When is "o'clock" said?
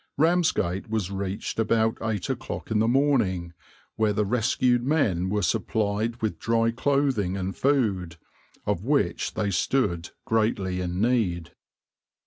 2.27-2.71